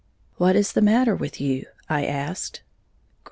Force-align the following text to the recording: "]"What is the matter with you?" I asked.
"]"What 0.39 0.55
is 0.55 0.71
the 0.73 0.81
matter 0.81 1.15
with 1.15 1.39
you?" 1.39 1.67
I 1.87 2.07
asked. 2.07 2.63